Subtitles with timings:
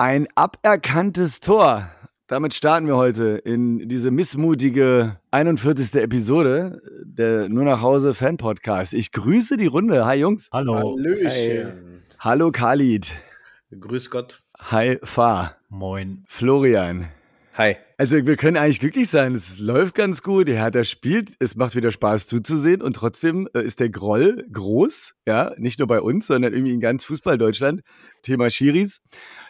[0.00, 1.90] Ein aberkanntes Tor.
[2.28, 5.92] Damit starten wir heute in diese missmutige 41.
[5.96, 8.94] Episode der Nur nach Hause Fan Podcast.
[8.94, 10.06] Ich grüße die Runde.
[10.06, 10.48] Hi Jungs.
[10.52, 10.76] Hallo.
[10.76, 12.04] Hallöchen.
[12.20, 13.10] Hallo Khalid.
[13.72, 14.44] Grüß Gott.
[14.60, 15.56] Hi Fa.
[15.68, 16.24] Moin.
[16.28, 17.08] Florian.
[17.56, 17.74] Hi.
[17.96, 19.34] Also wir können eigentlich glücklich sein.
[19.34, 20.46] Es läuft ganz gut.
[20.46, 21.32] Der Hertha spielt.
[21.40, 22.82] Es macht wieder Spaß zuzusehen.
[22.82, 25.14] Und trotzdem äh, ist der Groll groß.
[25.26, 27.80] Ja, nicht nur bei uns, sondern irgendwie in ganz Fußball-Deutschland.
[28.22, 29.00] Thema Schiris.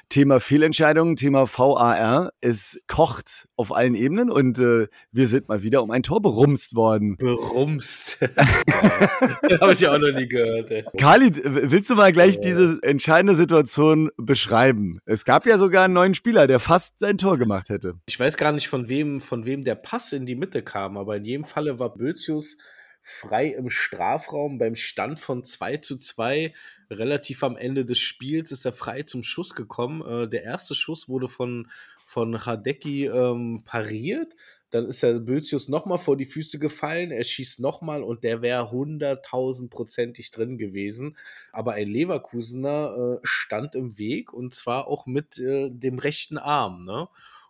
[0.08, 2.32] Thema Fehlentscheidungen, Thema VAR.
[2.40, 6.74] Es kocht auf allen Ebenen und äh, wir sind mal wieder um ein Tor berumst
[6.74, 7.16] worden.
[7.16, 8.18] Berumst.
[9.60, 10.70] Habe ich auch noch nie gehört.
[10.70, 10.84] Ey.
[10.96, 14.98] Khalid, willst du mal gleich diese entscheidende Situation beschreiben?
[15.04, 17.94] Es gab ja sogar einen neuen Spieler, der fast sein Tor gemacht hätte.
[18.06, 21.16] Ich weiß gar nicht, von wem, von wem der Pass in die Mitte kam, aber
[21.16, 22.56] in jedem Falle war Bözius
[23.02, 26.52] frei im Strafraum beim Stand von 2 zu 2.
[26.90, 30.02] Relativ am Ende des Spiels ist er frei zum Schuss gekommen.
[30.06, 31.70] Äh, der erste Schuss wurde von,
[32.04, 34.34] von Hadecki ähm, pariert.
[34.70, 37.10] Dann ist der Bözius nochmal vor die Füße gefallen.
[37.10, 41.16] Er schießt nochmal und der wäre hunderttausendprozentig drin gewesen.
[41.52, 46.84] Aber ein Leverkusener äh, stand im Weg und zwar auch mit äh, dem rechten Arm.
[46.84, 47.08] Ne?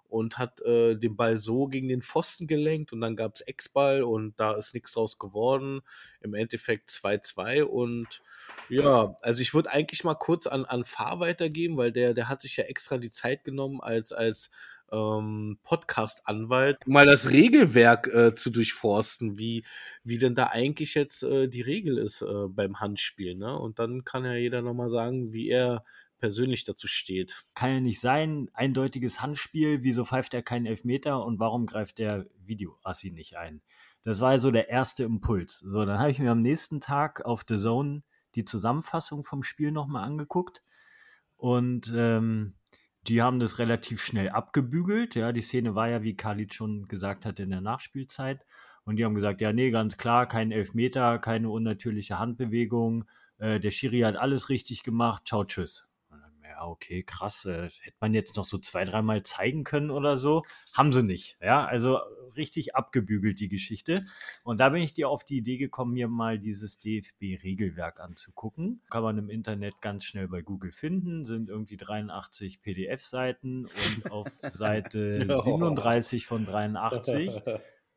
[0.08, 4.02] Und hat äh, den Ball so gegen den Pfosten gelenkt und dann gab es Ex-Ball
[4.02, 5.80] und da ist nichts draus geworden.
[6.20, 8.22] Im Endeffekt 2-2 und
[8.68, 12.42] ja, also ich würde eigentlich mal kurz an, an Fahr weitergeben, weil der, der hat
[12.42, 14.50] sich ja extra die Zeit genommen als, als
[14.90, 19.64] ähm, Podcast-Anwalt, mal das Regelwerk äh, zu durchforsten, wie,
[20.04, 23.34] wie denn da eigentlich jetzt äh, die Regel ist äh, beim Handspiel.
[23.34, 23.56] Ne?
[23.58, 25.84] Und dann kann ja jeder nochmal sagen, wie er
[26.18, 27.44] persönlich dazu steht.
[27.54, 32.26] Kann ja nicht sein, eindeutiges Handspiel, wieso pfeift er keinen Elfmeter und warum greift der
[32.44, 33.62] Videoassi nicht ein?
[34.02, 35.58] Das war so der erste Impuls.
[35.58, 38.02] So, dann habe ich mir am nächsten Tag auf The Zone
[38.34, 40.62] die Zusammenfassung vom Spiel nochmal angeguckt
[41.36, 42.54] und ähm,
[43.06, 45.14] die haben das relativ schnell abgebügelt.
[45.14, 48.44] Ja, die Szene war ja, wie Khalid schon gesagt hat, in der Nachspielzeit.
[48.84, 53.04] Und die haben gesagt, ja, nee, ganz klar, kein Elfmeter, keine unnatürliche Handbewegung.
[53.38, 55.26] Äh, der Schiri hat alles richtig gemacht.
[55.26, 55.87] Ciao, tschüss
[56.48, 60.16] ja, okay, krass, äh, das hätte man jetzt noch so zwei, dreimal zeigen können oder
[60.16, 60.44] so.
[60.72, 61.36] Haben sie nicht.
[61.42, 61.98] Ja, also
[62.36, 64.04] richtig abgebügelt die Geschichte.
[64.44, 68.82] Und da bin ich dir auf die Idee gekommen, mir mal dieses DFB-Regelwerk anzugucken.
[68.90, 74.28] Kann man im Internet ganz schnell bei Google finden, sind irgendwie 83 PDF-Seiten und auf
[74.40, 77.42] Seite 37 von 83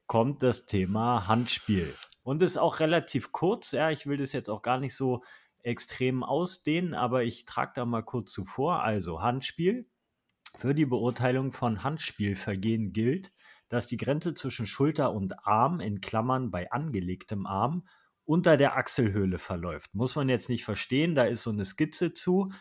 [0.08, 1.94] kommt das Thema Handspiel.
[2.24, 5.24] Und ist auch relativ kurz, ja, ich will das jetzt auch gar nicht so
[5.64, 8.84] extrem ausdehnen, aber ich trage da mal kurz zuvor.
[8.84, 9.90] Also Handspiel.
[10.58, 13.32] Für die Beurteilung von Handspielvergehen gilt,
[13.70, 17.88] dass die Grenze zwischen Schulter und Arm in Klammern bei angelegtem Arm
[18.26, 19.94] unter der Achselhöhle verläuft.
[19.94, 22.52] Muss man jetzt nicht verstehen, da ist so eine Skizze zu.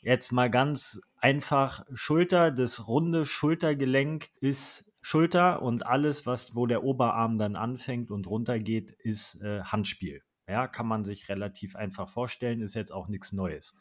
[0.00, 6.84] Jetzt mal ganz einfach Schulter, das runde Schultergelenk ist Schulter und alles, was wo der
[6.84, 10.22] Oberarm dann anfängt und runtergeht, ist äh, Handspiel.
[10.48, 13.78] Ja, kann man sich relativ einfach vorstellen, ist jetzt auch nichts Neues.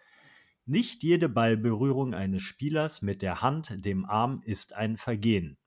[0.66, 5.58] Nicht jede Ballberührung eines Spielers mit der Hand, dem Arm, ist ein Vergehen.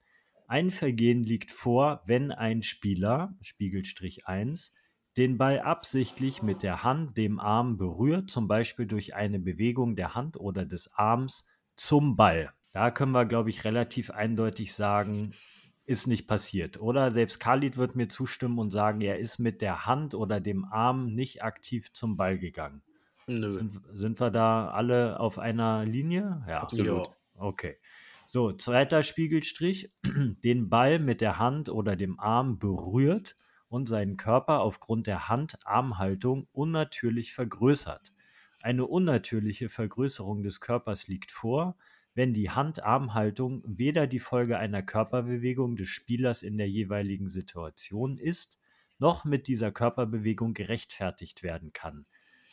[0.46, 4.74] Ein Vergehen liegt vor, wenn ein Spieler, Spiegelstrich 1,
[5.16, 10.14] den Ball absichtlich mit der Hand, dem Arm berührt, zum Beispiel durch eine Bewegung der
[10.14, 11.46] Hand oder des Arms
[11.76, 12.52] zum Ball.
[12.72, 15.32] Da können wir, glaube ich, relativ eindeutig sagen,
[15.90, 17.10] ist nicht passiert, oder?
[17.10, 21.16] Selbst Khalid wird mir zustimmen und sagen, er ist mit der Hand oder dem Arm
[21.16, 22.82] nicht aktiv zum Ball gegangen.
[23.26, 23.50] Nö.
[23.50, 26.44] Sind, sind wir da alle auf einer Linie?
[26.48, 27.08] Ja, absolut.
[27.08, 27.14] Ja.
[27.34, 27.76] Okay.
[28.24, 29.92] So, zweiter Spiegelstrich,
[30.44, 33.34] den Ball mit der Hand oder dem Arm berührt
[33.68, 38.12] und seinen Körper aufgrund der Hand-Armhaltung unnatürlich vergrößert.
[38.62, 41.76] Eine unnatürliche Vergrößerung des Körpers liegt vor,
[42.14, 48.58] wenn die Hand-Arm-Haltung weder die Folge einer Körperbewegung des Spielers in der jeweiligen Situation ist,
[48.98, 52.04] noch mit dieser Körperbewegung gerechtfertigt werden kann.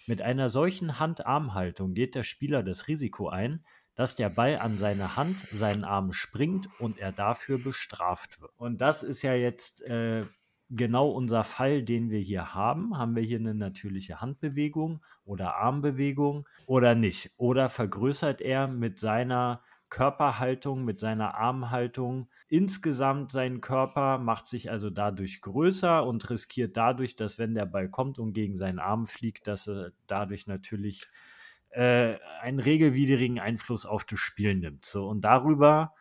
[0.06, 5.18] Mit einer solchen Hand-Arm-Haltung geht der Spieler das Risiko ein, dass der Ball an seine
[5.18, 8.51] Hand, seinen Arm springt und er dafür bestraft wird.
[8.57, 10.24] Und das ist ja jetzt äh,
[10.69, 12.98] genau unser Fall, den wir hier haben.
[12.98, 17.31] Haben wir hier eine natürliche Handbewegung oder Armbewegung oder nicht?
[17.38, 24.90] Oder vergrößert er mit seiner Körperhaltung, mit seiner Armhaltung insgesamt seinen Körper, macht sich also
[24.90, 29.48] dadurch größer und riskiert dadurch, dass wenn der Ball kommt und gegen seinen Arm fliegt,
[29.48, 31.08] dass er dadurch natürlich
[31.70, 34.86] äh, einen regelwidrigen Einfluss auf das Spiel nimmt.
[34.86, 35.94] So, und darüber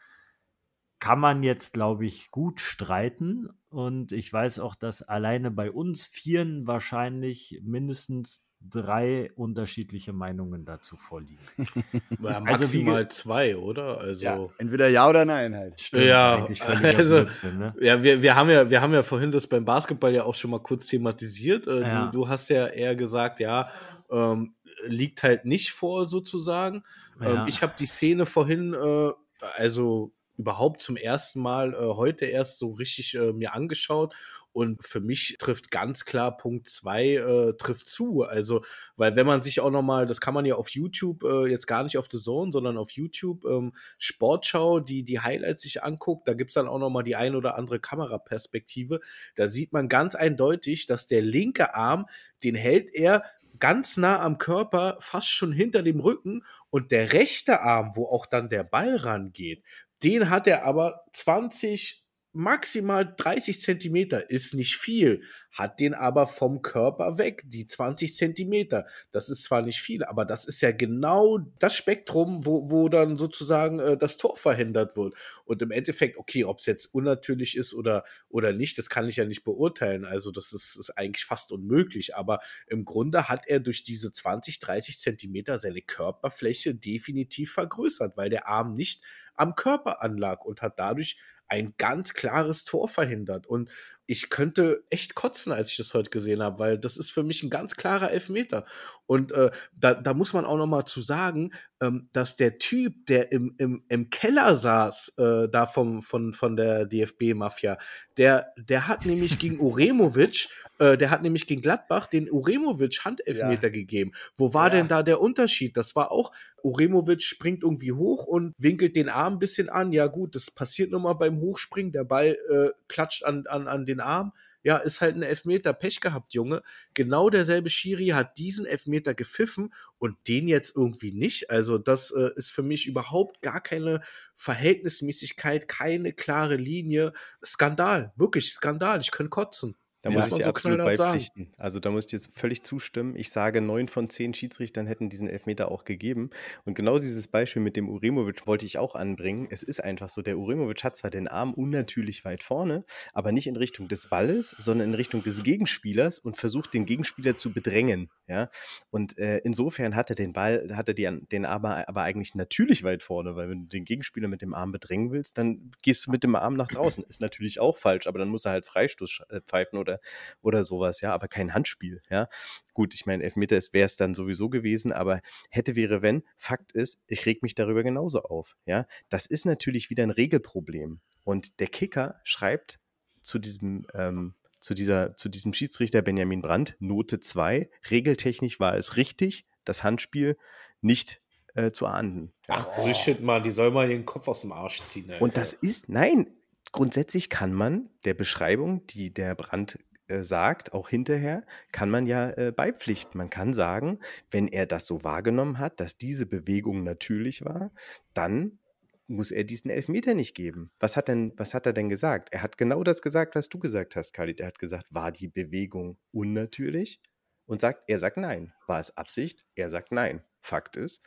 [0.99, 3.49] kann man jetzt, glaube ich, gut streiten.
[3.76, 10.96] Und ich weiß auch, dass alleine bei uns Vieren wahrscheinlich mindestens drei unterschiedliche Meinungen dazu
[10.96, 11.43] vorliegen.
[12.23, 14.00] Ja, maximal also zwei, oder?
[14.00, 15.78] Also ja, entweder ja oder nein halt.
[15.78, 16.46] Stimmt, ja,
[16.96, 17.75] also, Blödsinn, ne?
[17.78, 20.52] ja, wir, wir haben ja, wir haben ja vorhin das beim Basketball ja auch schon
[20.52, 21.67] mal kurz thematisiert.
[21.67, 22.06] Äh, ja.
[22.06, 23.69] Du, du, hast ja eher gesagt, ja,
[24.11, 24.55] ähm,
[24.87, 26.82] liegt halt nicht vor sozusagen.
[27.20, 29.12] Ähm, ich habe die Szene vorhin, äh,
[29.58, 34.15] also überhaupt zum ersten Mal äh, heute erst so richtig äh, mir angeschaut
[34.56, 38.23] und für mich trifft ganz klar Punkt 2 äh, trifft zu.
[38.23, 38.62] Also,
[38.97, 41.83] weil wenn man sich auch nochmal, das kann man ja auf YouTube, äh, jetzt gar
[41.83, 46.33] nicht auf The Zone, sondern auf YouTube, ähm, Sportschau, die die Highlights sich anguckt, da
[46.33, 49.00] gibt's dann auch nochmal die ein oder andere Kameraperspektive.
[49.35, 52.06] Da sieht man ganz eindeutig, dass der linke Arm,
[52.43, 53.25] den hält er
[53.59, 58.27] ganz nah am Körper, fast schon hinter dem Rücken und der rechte Arm, wo auch
[58.27, 59.62] dann der Ball rangeht,
[60.03, 62.06] den hat er aber 20,
[62.37, 68.87] maximal 30 Zentimeter, ist nicht viel, hat den aber vom Körper weg, die 20 Zentimeter.
[69.11, 73.17] Das ist zwar nicht viel, aber das ist ja genau das Spektrum, wo, wo dann
[73.17, 75.15] sozusagen äh, das Tor verhindert wird.
[75.47, 79.17] Und im Endeffekt, okay, ob es jetzt unnatürlich ist oder, oder nicht, das kann ich
[79.17, 80.05] ja nicht beurteilen.
[80.05, 82.17] Also das ist, ist eigentlich fast unmöglich.
[82.17, 88.29] Aber im Grunde hat er durch diese 20, 30 Zentimeter seine Körperfläche definitiv vergrößert, weil
[88.29, 89.05] der Arm nicht
[89.37, 91.17] am Körper anlag und hat dadurch
[91.49, 93.47] ein ganz klares Tor verhindert.
[93.47, 93.71] Und
[94.07, 97.43] ich könnte echt kotzen, als ich das heute gesehen habe, weil das ist für mich
[97.43, 98.65] ein ganz klarer Elfmeter.
[99.06, 103.06] Und äh, da, da muss man auch noch mal zu sagen, ähm, dass der Typ,
[103.06, 107.79] der im, im, im Keller saß, äh, da vom, von, von der DFB-Mafia,
[108.17, 110.49] der, der hat nämlich gegen Uremovic,
[110.79, 113.73] äh, der hat nämlich gegen Gladbach den Uremovic Handelfmeter ja.
[113.73, 114.12] gegeben.
[114.37, 114.70] Wo war ja.
[114.70, 115.76] denn da der Unterschied?
[115.76, 116.32] Das war auch,
[116.62, 119.93] Uremovic springt irgendwie hoch und winkelt den Arm ein bisschen an.
[119.93, 121.93] Ja gut, das passiert nochmal beim Hochspringen.
[121.93, 124.32] Der Ball äh, klatscht an, an, an den Arm
[124.67, 126.61] ja, ist halt ein Elfmeter Pech gehabt, Junge.
[126.93, 131.53] Genau derselbe Schiri hat diesen Elfmeter gepfiffen und den jetzt irgendwie nicht.
[131.53, 134.03] Also, das äh, ist für mich überhaupt gar keine
[134.35, 137.13] Verhältnismäßigkeit, keine klare Linie.
[137.45, 139.01] Skandal, wirklich Skandal.
[139.01, 139.77] Ich könnte kotzen.
[140.03, 141.45] Da muss ich dir so absolut beipflichten.
[141.47, 141.57] Sagen.
[141.59, 143.17] Also da muss ich dir völlig zustimmen.
[143.17, 146.31] Ich sage, neun von zehn Schiedsrichtern hätten diesen Elfmeter auch gegeben.
[146.65, 149.49] Und genau dieses Beispiel mit dem Uremovic wollte ich auch anbringen.
[149.51, 153.47] Es ist einfach so, der Uremovic hat zwar den Arm unnatürlich weit vorne, aber nicht
[153.47, 158.11] in Richtung des Balles, sondern in Richtung des Gegenspielers und versucht den Gegenspieler zu bedrängen.
[158.28, 158.49] Ja?
[158.90, 162.84] Und äh, insofern hat er den Ball, hat er die, den Arm aber eigentlich natürlich
[162.84, 166.11] weit vorne, weil wenn du den Gegenspieler mit dem Arm bedrängen willst, dann gehst du
[166.11, 167.05] mit dem Arm nach draußen.
[167.05, 170.00] Ist natürlich auch falsch, aber dann muss er halt Freistoß äh, pfeifen oder
[170.43, 172.28] oder, sowas, ja, aber kein Handspiel, ja.
[172.75, 175.20] Gut, ich meine, Elfmeter wäre es dann sowieso gewesen, aber
[175.50, 176.23] hätte, wäre, wenn.
[176.37, 178.87] Fakt ist, ich reg mich darüber genauso auf, ja.
[179.08, 181.00] Das ist natürlich wieder ein Regelproblem.
[181.25, 182.78] Und der Kicker schreibt
[183.20, 184.34] zu diesem, ähm,
[184.67, 190.37] zu, dieser, zu diesem Schiedsrichter Benjamin Brandt, Note 2, regeltechnisch war es richtig, das Handspiel
[190.81, 191.21] nicht
[191.55, 192.33] äh, zu ahnden.
[192.49, 195.09] Ach, Bullshit, Mann, die soll mal den Kopf aus dem Arsch ziehen.
[195.09, 195.23] Alter.
[195.23, 196.27] Und das ist, nein,
[196.73, 199.79] grundsätzlich kann man der Beschreibung, die der Brand
[200.09, 203.17] äh, sagt, auch hinterher, kann man ja äh, beipflichten.
[203.19, 204.01] Man kann sagen,
[204.33, 207.71] wenn er das so wahrgenommen hat, dass diese Bewegung natürlich war,
[208.15, 208.59] dann
[209.08, 210.70] muss er diesen Elfmeter nicht geben.
[210.79, 212.31] Was hat, denn, was hat er denn gesagt?
[212.32, 214.41] Er hat genau das gesagt, was du gesagt hast, Khalid.
[214.41, 217.00] Er hat gesagt, war die Bewegung unnatürlich?
[217.47, 218.53] Und sagt, er sagt nein.
[218.67, 219.44] War es Absicht?
[219.55, 220.25] Er sagt nein.
[220.41, 221.03] Fakt ist,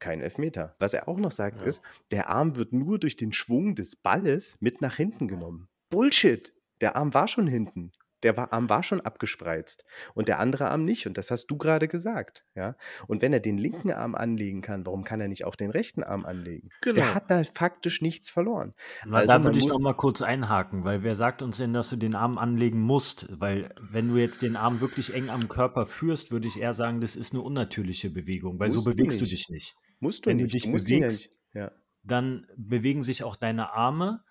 [0.00, 0.74] kein Elfmeter.
[0.80, 1.66] Was er auch noch sagt, ja.
[1.66, 5.68] ist, der Arm wird nur durch den Schwung des Balles mit nach hinten genommen.
[5.90, 6.52] Bullshit!
[6.80, 7.92] Der Arm war schon hinten.
[8.22, 11.06] Der Arm war schon abgespreizt und der andere Arm nicht.
[11.06, 12.44] Und das hast du gerade gesagt.
[12.54, 12.76] Ja?
[13.06, 16.02] Und wenn er den linken Arm anlegen kann, warum kann er nicht auch den rechten
[16.02, 16.70] Arm anlegen?
[16.80, 16.96] Genau.
[16.96, 18.74] Der hat da faktisch nichts verloren.
[19.04, 21.90] Na, also da würde ich noch mal kurz einhaken, weil wer sagt uns denn, dass
[21.90, 23.28] du den Arm anlegen musst?
[23.30, 27.00] Weil wenn du jetzt den Arm wirklich eng am Körper führst, würde ich eher sagen,
[27.00, 29.76] das ist eine unnatürliche Bewegung, weil so bewegst du, du dich nicht.
[30.00, 30.54] Musst du Wenn nicht.
[30.54, 31.72] du dich du bewegst, ja.
[32.02, 34.24] dann bewegen sich auch deine Arme.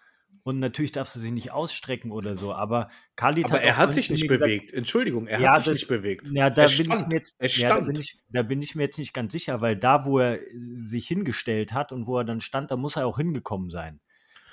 [0.47, 3.95] Und natürlich darfst du sie nicht ausstrecken oder so, aber Khalid aber hat er hat
[3.95, 4.67] sich nicht bewegt.
[4.67, 6.29] Gesagt, Entschuldigung, er ja, hat sich das, nicht bewegt.
[6.31, 7.01] Ja, da er bin stand.
[7.01, 7.71] ich mir jetzt, er stand.
[7.71, 10.19] Ja, da, bin ich, da bin ich mir jetzt nicht ganz sicher, weil da, wo
[10.19, 10.39] er
[10.75, 13.99] sich hingestellt hat und wo er dann stand, da muss er auch hingekommen sein.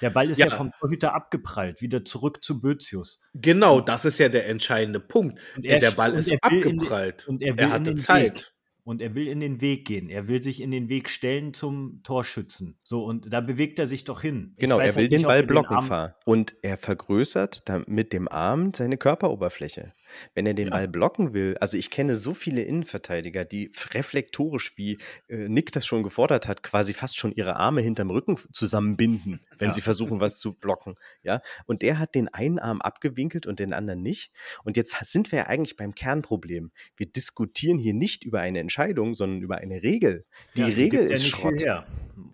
[0.01, 3.21] Der Ball ist ja, ja vom Torhüter abgeprallt, wieder zurück zu Bözius.
[3.35, 5.41] Genau, das ist ja der entscheidende Punkt.
[5.63, 7.27] Er, der Ball ist abgeprallt.
[7.27, 8.47] Den, und er, er hatte Zeit.
[8.47, 8.52] Weg.
[8.85, 10.11] Und er will in den Weg gehen.
[10.11, 12.79] Er will sich in den Weg stellen zum Torschützen.
[12.83, 14.55] So, und da bewegt er sich doch hin.
[14.59, 16.13] Genau, er will halt den Ball blocken fahren.
[16.25, 19.93] Und er vergrößert mit dem Arm seine Körperoberfläche.
[20.35, 20.73] Wenn er den ja.
[20.73, 24.99] Ball blocken will, also ich kenne so viele Innenverteidiger, die reflektorisch, wie
[25.29, 29.69] äh, Nick das schon gefordert hat, quasi fast schon ihre Arme hinterm Rücken zusammenbinden, wenn
[29.69, 29.73] ja.
[29.73, 30.97] sie versuchen, was zu blocken.
[31.23, 34.33] Ja, und der hat den einen Arm abgewinkelt und den anderen nicht.
[34.65, 36.73] Und jetzt sind wir ja eigentlich beim Kernproblem.
[36.97, 38.72] Wir diskutieren hier nicht über eine Entscheidung,
[39.15, 40.25] sondern über eine Regel.
[40.57, 41.65] Die ja, Regel ist Schrott.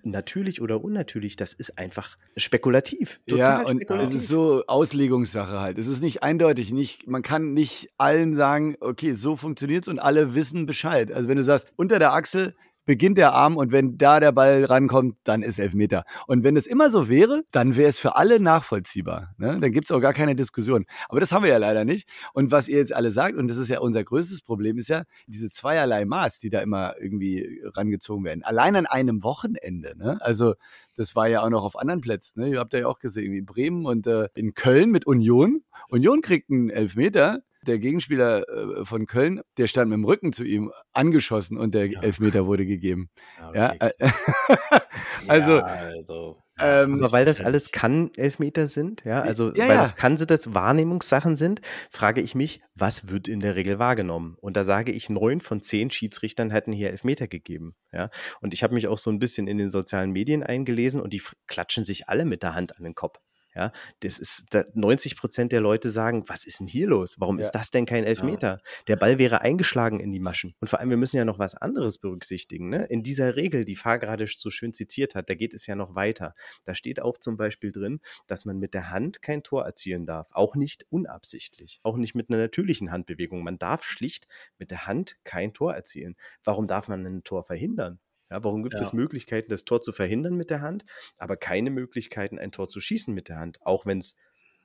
[0.02, 3.20] Natürlich oder unnatürlich, das ist einfach spekulativ.
[3.26, 4.08] Total ja, und spekulativ.
[4.08, 5.78] es ist so Auslegungssache halt.
[5.78, 6.72] Es ist nicht eindeutig.
[6.72, 11.12] Nicht, man kann nicht nicht allen sagen, okay, so funktioniert es und alle wissen Bescheid.
[11.12, 12.54] Also wenn du sagst, unter der Achsel
[12.88, 16.04] beginnt der Arm und wenn da der Ball rankommt, dann ist Elfmeter.
[16.26, 19.34] Und wenn es immer so wäre, dann wäre es für alle nachvollziehbar.
[19.36, 19.58] Ne?
[19.60, 20.86] Dann gibt es auch gar keine Diskussion.
[21.10, 22.08] Aber das haben wir ja leider nicht.
[22.32, 25.02] Und was ihr jetzt alle sagt, und das ist ja unser größtes Problem, ist ja
[25.26, 28.42] diese zweierlei Maß, die da immer irgendwie rangezogen werden.
[28.42, 29.92] Allein an einem Wochenende.
[29.98, 30.16] Ne?
[30.22, 30.54] Also
[30.96, 32.40] das war ja auch noch auf anderen Plätzen.
[32.40, 32.48] Ne?
[32.52, 35.62] Ihr habt ja auch gesehen, in Bremen und äh, in Köln mit Union.
[35.90, 40.44] Union kriegt einen Elfmeter der Gegenspieler äh, von Köln, der stand mit dem Rücken zu
[40.44, 42.00] ihm angeschossen und der ja.
[42.02, 43.10] Elfmeter wurde gegeben.
[43.54, 43.92] Ja, ja, äh,
[45.28, 46.42] also, ja, also.
[46.60, 49.82] Ähm, aber weil das alles kann Elfmeter sind, ja, also ja, weil ja.
[49.82, 54.36] das kann das Wahrnehmungssachen sind, frage ich mich, was wird in der Regel wahrgenommen?
[54.40, 58.10] Und da sage ich, neun von zehn Schiedsrichtern hätten hier Elfmeter gegeben, ja.
[58.40, 61.22] Und ich habe mich auch so ein bisschen in den sozialen Medien eingelesen und die
[61.46, 63.20] klatschen sich alle mit der Hand an den Kopf.
[63.58, 67.16] Ja, das ist 90 Prozent der Leute sagen, was ist denn hier los?
[67.18, 67.44] Warum ja.
[67.44, 68.48] ist das denn kein Elfmeter?
[68.48, 68.82] Ja.
[68.86, 70.54] Der Ball wäre eingeschlagen in die Maschen.
[70.60, 72.68] Und vor allem, wir müssen ja noch was anderes berücksichtigen.
[72.68, 72.86] Ne?
[72.86, 75.96] In dieser Regel, die Fahr gerade so schön zitiert hat, da geht es ja noch
[75.96, 76.34] weiter.
[76.66, 77.98] Da steht auch zum Beispiel drin,
[78.28, 80.28] dass man mit der Hand kein Tor erzielen darf.
[80.30, 81.80] Auch nicht unabsichtlich.
[81.82, 83.42] Auch nicht mit einer natürlichen Handbewegung.
[83.42, 86.14] Man darf schlicht mit der Hand kein Tor erzielen.
[86.44, 87.98] Warum darf man ein Tor verhindern?
[88.30, 88.80] Ja, warum gibt ja.
[88.80, 90.84] es Möglichkeiten, das Tor zu verhindern mit der Hand,
[91.16, 94.16] aber keine Möglichkeiten, ein Tor zu schießen mit der Hand, auch wenn es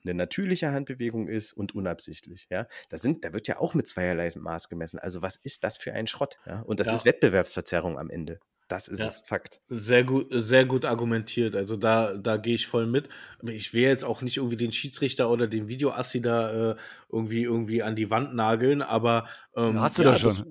[0.04, 2.46] eine natürliche Handbewegung ist und unabsichtlich.
[2.50, 4.98] Ja, da sind, da wird ja auch mit zweierlei Maß gemessen.
[4.98, 6.36] Also was ist das für ein Schrott?
[6.46, 6.94] Ja, und das ja.
[6.94, 8.38] ist Wettbewerbsverzerrung am Ende.
[8.68, 9.60] Das ist ja, es, Fakt.
[9.68, 11.54] Sehr gut, sehr gut argumentiert.
[11.54, 13.08] Also da, da gehe ich voll mit.
[13.42, 16.76] Ich will jetzt auch nicht irgendwie den Schiedsrichter oder den Videoassi da äh,
[17.12, 20.28] irgendwie, irgendwie an die Wand nageln, aber ähm, hast du ja, da schon.
[20.28, 20.44] Das,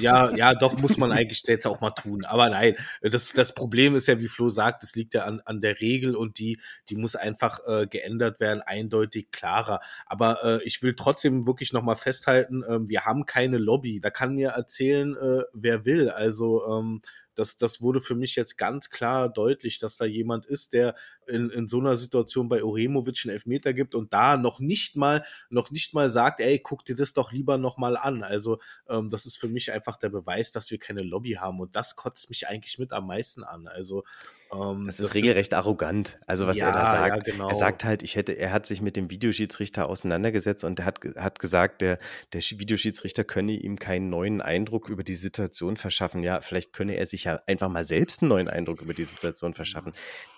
[0.00, 2.24] ja, ja, doch, muss man eigentlich jetzt auch mal tun.
[2.24, 5.60] Aber nein, das, das Problem ist ja, wie Flo sagt, es liegt ja an, an
[5.60, 9.80] der Regel und die, die muss einfach äh, geändert werden, eindeutig klarer.
[10.06, 14.00] Aber äh, ich will trotzdem wirklich nochmal festhalten, äh, wir haben keine Lobby.
[14.00, 16.10] Da kann mir erzählen, äh, wer will.
[16.10, 17.00] Also ähm,
[17.40, 20.94] das, das wurde für mich jetzt ganz klar deutlich, dass da jemand ist, der
[21.26, 25.24] in, in so einer Situation bei Oremovic einen Elfmeter gibt und da noch nicht mal,
[25.48, 28.22] noch nicht mal sagt, ey, guck dir das doch lieber nochmal an.
[28.22, 28.58] Also
[28.88, 31.96] ähm, das ist für mich einfach der Beweis, dass wir keine Lobby haben und das
[31.96, 33.66] kotzt mich eigentlich mit am meisten an.
[33.66, 34.04] Also
[34.52, 36.18] ähm, das ist das regelrecht arrogant.
[36.26, 37.26] Also was ja, er da sagt.
[37.26, 37.48] Ja, genau.
[37.48, 41.00] Er sagt halt, ich hätte, er hat sich mit dem Videoschiedsrichter auseinandergesetzt und er hat,
[41.16, 41.98] hat gesagt, der,
[42.32, 46.22] der Videoschiedsrichter könne ihm keinen neuen Eindruck über die Situation verschaffen.
[46.22, 49.54] Ja, vielleicht könne er sich ja einfach mal selbst einen neuen Eindruck über die Situation
[49.54, 49.92] verschaffen.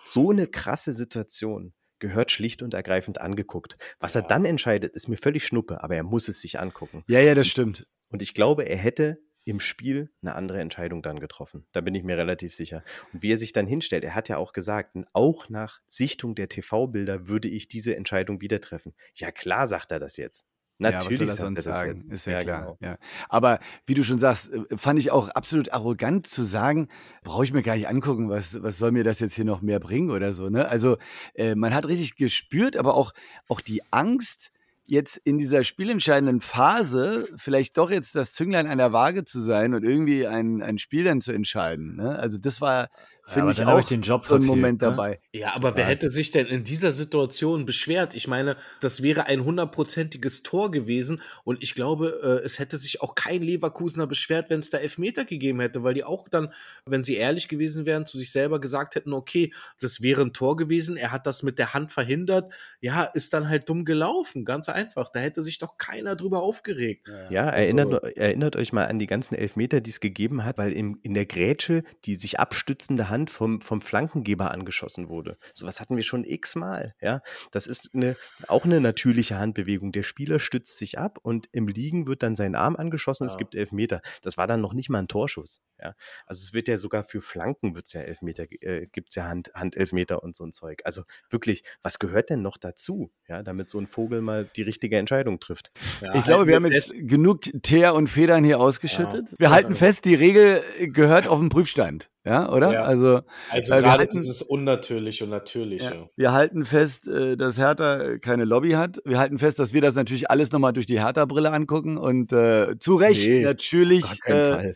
[0.05, 1.73] So eine krasse Situation
[2.03, 3.79] gehört schlicht und ergreifend angeguckt.
[4.01, 7.05] Was er dann entscheidet, ist mir völlig schnuppe, aber er muss es sich angucken.
[7.07, 7.87] Ja, ja, das stimmt.
[8.12, 11.66] Und ich glaube, er hätte im Spiel eine andere Entscheidung dann getroffen.
[11.73, 12.85] Da bin ich mir relativ sicher.
[13.12, 16.49] Und wie er sich dann hinstellt, er hat ja auch gesagt, auch nach Sichtung der
[16.49, 18.95] TV-Bilder würde ich diese Entscheidung wieder treffen.
[19.14, 20.47] Ja, klar sagt er das jetzt.
[20.78, 21.99] Natürlich ja, sagt er das sagen?
[21.99, 22.12] Jetzt.
[22.12, 22.61] Ist ja, ja klar.
[22.61, 22.78] Genau.
[22.81, 22.99] Ja.
[23.28, 26.88] Aber wie du schon sagst, äh, fand ich auch absolut arrogant zu sagen,
[27.23, 29.81] brauche ich mir gar nicht angucken, was, was soll mir das jetzt hier noch mehr
[29.81, 30.49] bringen oder so.
[30.49, 30.69] Ne?
[30.69, 30.99] Also
[31.35, 33.12] äh, man hat richtig gespürt, aber auch,
[33.49, 34.50] auch die Angst,
[34.87, 39.75] jetzt in dieser spielentscheidenden Phase vielleicht doch jetzt das Zünglein an der Waage zu sein
[39.75, 41.97] und irgendwie ein, ein Spiel dann zu entscheiden.
[41.97, 42.19] Ne?
[42.19, 42.89] Also das war
[43.25, 44.88] Finde ja, ich auch ich den Job so einen Moment ne?
[44.88, 45.21] dabei.
[45.33, 48.14] Ja, aber wer hätte sich denn in dieser Situation beschwert?
[48.14, 53.00] Ich meine, das wäre ein hundertprozentiges Tor gewesen und ich glaube, äh, es hätte sich
[53.00, 56.52] auch kein Leverkusener beschwert, wenn es da Elfmeter gegeben hätte, weil die auch dann,
[56.85, 60.57] wenn sie ehrlich gewesen wären, zu sich selber gesagt hätten, okay, das wäre ein Tor
[60.57, 64.69] gewesen, er hat das mit der Hand verhindert, ja, ist dann halt dumm gelaufen, ganz
[64.69, 65.11] einfach.
[65.12, 67.09] Da hätte sich doch keiner drüber aufgeregt.
[67.31, 70.73] Ja, also, erinnert, erinnert euch mal an die ganzen Elfmeter, die es gegeben hat, weil
[70.73, 75.38] in, in der Grätsche die sich abstützende Hand vom, vom Flankengeber angeschossen wurde.
[75.54, 76.95] Sowas hatten wir schon x-mal.
[77.00, 77.21] Ja?
[77.52, 78.16] Das ist eine,
[78.49, 79.92] auch eine natürliche Handbewegung.
[79.92, 83.35] Der Spieler stützt sich ab und im Liegen wird dann sein Arm angeschossen und ja.
[83.35, 84.00] es gibt Elfmeter.
[84.23, 85.62] Das war dann noch nicht mal ein Torschuss.
[85.81, 85.95] Ja?
[86.26, 89.52] Also es wird ja sogar für Flanken wird's ja Elfmeter, äh, gibt es ja Hand,
[89.54, 90.81] Handelfmeter und so ein Zeug.
[90.85, 94.97] Also wirklich, was gehört denn noch dazu, ja, damit so ein Vogel mal die richtige
[94.97, 95.73] Entscheidung trifft?
[96.00, 99.26] Ja, ich glaube, wir haben jetzt genug Teer und Federn hier ausgeschüttet.
[99.38, 102.09] Wir halten fest, die Regel gehört auf den Prüfstand.
[102.25, 102.73] Ja, oder?
[102.73, 102.83] Ja.
[102.85, 105.95] Also, also äh, gerade halten, dieses Unnatürliche und Natürliche.
[105.95, 106.09] Ja.
[106.14, 109.00] Wir halten fest, äh, dass Hertha keine Lobby hat.
[109.05, 112.79] Wir halten fest, dass wir das natürlich alles nochmal durch die Hertha-Brille angucken und äh,
[112.79, 114.75] zu Recht nee, natürlich äh,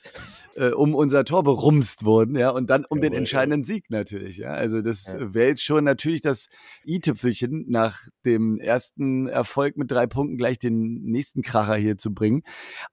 [0.56, 3.66] äh, um unser Tor berumst wurden, ja, und dann um Jawohl, den entscheidenden ja.
[3.66, 4.50] Sieg natürlich, ja.
[4.50, 6.48] Also das wäre jetzt schon natürlich das
[6.84, 12.42] i-Tüpfelchen nach dem ersten Erfolg mit drei Punkten gleich den nächsten Kracher hier zu bringen.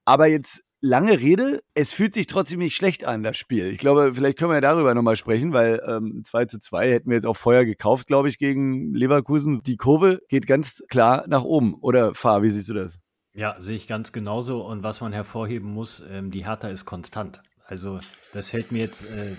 [0.06, 3.68] Aber jetzt lange Rede, es fühlt sich trotzdem nicht schlecht an, das Spiel.
[3.68, 7.10] Ich glaube, vielleicht können wir ja darüber nochmal sprechen, weil ähm, 2 zu 2 hätten
[7.10, 9.64] wir jetzt auch vorher gekauft, glaube ich, gegen Leverkusen.
[9.64, 11.76] Die Kurve geht ganz klar nach oben.
[11.76, 13.00] Oder Fahr, wie siehst du das?
[13.34, 14.62] Ja, sehe ich ganz genauso.
[14.64, 17.42] Und was man hervorheben muss, ähm, die Hertha ist konstant.
[17.66, 18.02] Also
[18.34, 19.34] das fällt mir jetzt äh,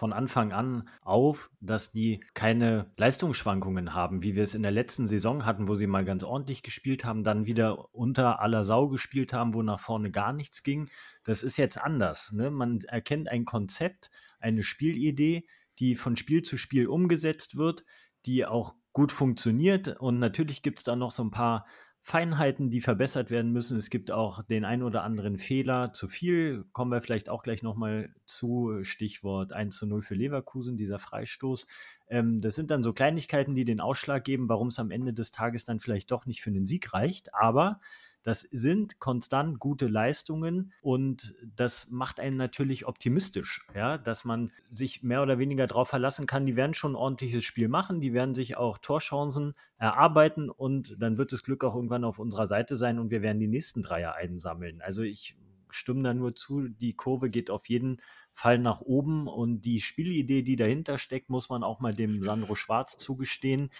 [0.00, 5.06] von Anfang an auf, dass die keine Leistungsschwankungen haben, wie wir es in der letzten
[5.06, 9.34] Saison hatten, wo sie mal ganz ordentlich gespielt haben, dann wieder unter aller Sau gespielt
[9.34, 10.88] haben, wo nach vorne gar nichts ging.
[11.22, 12.32] Das ist jetzt anders.
[12.32, 12.50] Ne?
[12.50, 15.46] Man erkennt ein Konzept, eine Spielidee,
[15.78, 17.84] die von Spiel zu Spiel umgesetzt wird,
[18.24, 20.00] die auch gut funktioniert.
[20.00, 21.66] Und natürlich gibt es da noch so ein paar
[22.02, 23.76] Feinheiten, die verbessert werden müssen.
[23.76, 26.64] Es gibt auch den ein oder anderen Fehler zu viel.
[26.72, 28.82] Kommen wir vielleicht auch gleich nochmal zu.
[28.82, 31.66] Stichwort 1 zu 0 für Leverkusen, dieser Freistoß.
[32.08, 35.30] Ähm, das sind dann so Kleinigkeiten, die den Ausschlag geben, warum es am Ende des
[35.30, 37.34] Tages dann vielleicht doch nicht für einen Sieg reicht.
[37.34, 37.80] Aber
[38.22, 45.02] das sind konstant gute Leistungen und das macht einen natürlich optimistisch, ja, dass man sich
[45.02, 48.34] mehr oder weniger darauf verlassen kann, die werden schon ein ordentliches Spiel machen, die werden
[48.34, 52.98] sich auch Torchancen erarbeiten und dann wird das Glück auch irgendwann auf unserer Seite sein
[52.98, 54.82] und wir werden die nächsten Dreier einsammeln.
[54.82, 55.36] Also ich
[55.70, 58.00] stimme da nur zu, die Kurve geht auf jeden
[58.32, 62.54] Fall nach oben und die Spielidee, die dahinter steckt, muss man auch mal dem Sandro
[62.54, 63.70] Schwarz zugestehen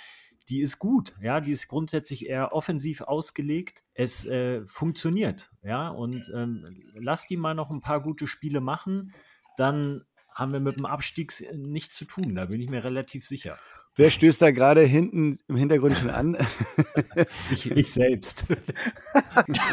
[0.50, 3.84] die ist gut, ja, die ist grundsätzlich eher offensiv ausgelegt.
[3.94, 9.14] Es äh, funktioniert, ja, und ähm, lass die mal noch ein paar gute Spiele machen,
[9.56, 10.04] dann
[10.34, 13.58] haben wir mit dem Abstieg nichts zu tun, da bin ich mir relativ sicher.
[13.96, 16.36] Wer stößt da gerade hinten im Hintergrund schon an?
[17.50, 18.46] ich, ich selbst.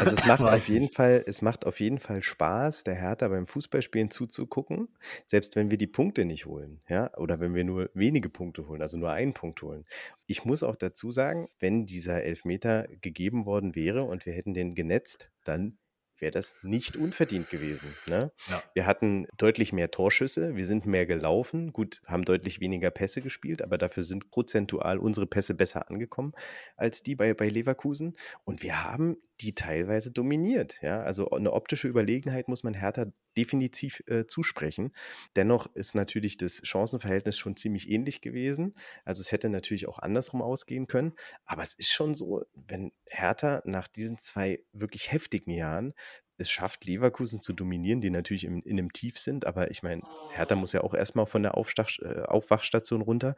[0.00, 3.46] Also es macht auf jeden Fall, es macht auf jeden Fall Spaß, der Hertha beim
[3.46, 4.88] Fußballspielen zuzugucken,
[5.26, 8.80] selbst wenn wir die Punkte nicht holen, ja, oder wenn wir nur wenige Punkte holen,
[8.80, 9.84] also nur einen Punkt holen.
[10.26, 14.74] Ich muss auch dazu sagen, wenn dieser Elfmeter gegeben worden wäre und wir hätten den
[14.74, 15.78] genetzt, dann
[16.20, 17.94] wäre das nicht unverdient gewesen.
[18.08, 18.32] Ne?
[18.48, 18.62] Ja.
[18.74, 23.62] Wir hatten deutlich mehr Torschüsse, wir sind mehr gelaufen, gut, haben deutlich weniger Pässe gespielt,
[23.62, 26.32] aber dafür sind prozentual unsere Pässe besser angekommen
[26.76, 28.16] als die bei, bei Leverkusen.
[28.44, 30.80] Und wir haben die teilweise dominiert.
[30.82, 31.02] Ja?
[31.02, 34.92] Also eine optische Überlegenheit muss man Hertha definitiv äh, zusprechen.
[35.36, 38.74] Dennoch ist natürlich das Chancenverhältnis schon ziemlich ähnlich gewesen.
[39.04, 41.12] Also es hätte natürlich auch andersrum ausgehen können.
[41.44, 45.94] Aber es ist schon so, wenn Hertha nach diesen zwei wirklich heftigen Jahren
[46.38, 50.02] es schafft, Leverkusen zu dominieren, die natürlich in, in einem Tief sind, aber ich meine,
[50.32, 53.36] Hertha muss ja auch erstmal von der Aufstach, äh, Aufwachstation runter,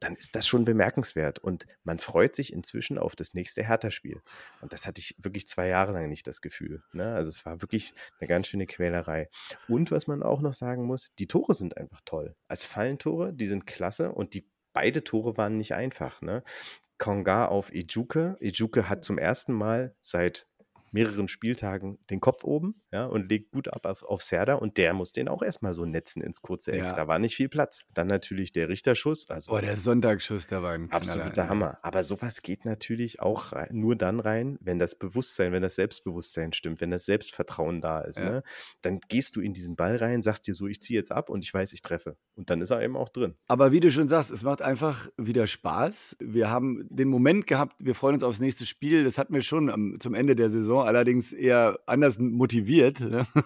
[0.00, 1.38] dann ist das schon bemerkenswert.
[1.38, 4.20] Und man freut sich inzwischen auf das nächste Hertha-Spiel.
[4.60, 6.82] Und das hatte ich wirklich zwei Jahre lang nicht das Gefühl.
[6.92, 7.14] Ne?
[7.14, 9.28] Also es war wirklich eine ganz schöne Quälerei.
[9.68, 12.34] Und was man auch noch sagen muss, die Tore sind einfach toll.
[12.48, 16.22] Als Fallentore, die sind klasse und die beide Tore waren nicht einfach.
[16.22, 16.42] Ne?
[16.98, 18.36] Konga auf Ejuke.
[18.40, 20.46] Ejuke hat zum ersten Mal seit
[20.92, 24.92] mehreren Spieltagen den Kopf oben ja, und legt gut ab auf, auf Serda und der
[24.94, 26.82] muss den auch erstmal so netzen ins kurze Eck.
[26.82, 26.94] Ja.
[26.94, 27.84] Da war nicht viel Platz.
[27.94, 29.30] Dann natürlich der Richterschuss.
[29.30, 31.78] Also oh, der Sonntagsschuss, der war ein Absoluter Hammer.
[31.82, 36.52] Aber sowas geht natürlich auch rein, nur dann rein, wenn das Bewusstsein, wenn das Selbstbewusstsein
[36.52, 38.18] stimmt, wenn das Selbstvertrauen da ist.
[38.18, 38.30] Ja.
[38.30, 38.42] Ne?
[38.82, 41.44] Dann gehst du in diesen Ball rein, sagst dir so, ich ziehe jetzt ab und
[41.44, 42.16] ich weiß, ich treffe.
[42.34, 43.34] Und dann ist er eben auch drin.
[43.46, 46.16] Aber wie du schon sagst, es macht einfach wieder Spaß.
[46.20, 49.04] Wir haben den Moment gehabt, wir freuen uns aufs nächste Spiel.
[49.04, 53.00] Das hatten wir schon am, zum Ende der Saison allerdings eher anders motiviert.
[53.00, 53.26] Ne?